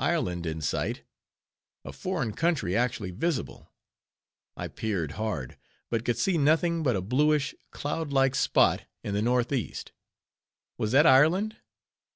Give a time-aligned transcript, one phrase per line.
[0.00, 1.04] Ireland in sight!
[1.84, 3.70] A foreign country actually visible!
[4.56, 5.56] I peered hard,
[5.88, 9.92] but could see nothing but a bluish, cloud like spot to the northeast.
[10.78, 11.58] Was that Ireland?